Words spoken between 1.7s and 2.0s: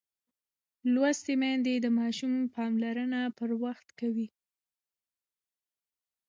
د